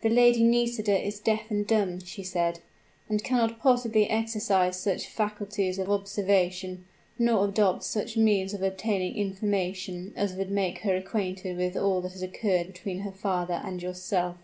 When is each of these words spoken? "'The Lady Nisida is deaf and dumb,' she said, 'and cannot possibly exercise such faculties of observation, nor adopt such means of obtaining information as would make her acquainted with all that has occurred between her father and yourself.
"'The 0.00 0.08
Lady 0.08 0.42
Nisida 0.42 0.98
is 1.06 1.20
deaf 1.20 1.50
and 1.50 1.66
dumb,' 1.66 2.00
she 2.00 2.22
said, 2.22 2.60
'and 3.10 3.22
cannot 3.22 3.58
possibly 3.60 4.08
exercise 4.08 4.80
such 4.80 5.06
faculties 5.06 5.78
of 5.78 5.90
observation, 5.90 6.86
nor 7.18 7.46
adopt 7.46 7.84
such 7.84 8.16
means 8.16 8.54
of 8.54 8.62
obtaining 8.62 9.14
information 9.14 10.14
as 10.16 10.32
would 10.32 10.50
make 10.50 10.78
her 10.78 10.96
acquainted 10.96 11.58
with 11.58 11.76
all 11.76 12.00
that 12.00 12.12
has 12.12 12.22
occurred 12.22 12.68
between 12.68 13.00
her 13.00 13.12
father 13.12 13.60
and 13.62 13.82
yourself. 13.82 14.36